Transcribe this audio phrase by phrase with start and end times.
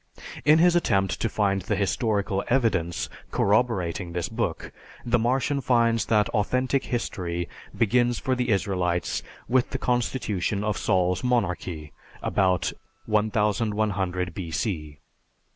[0.45, 4.71] In his attempt to find the historical evidence corroborating this book,
[5.05, 11.23] the Martian finds that authentic history begins for the Israelites with the constitution of Saul's
[11.23, 11.93] monarchy
[12.23, 12.73] about
[13.05, 14.97] 1100 B.C.